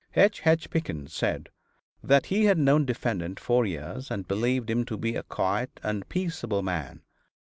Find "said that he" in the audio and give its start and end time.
1.13-2.45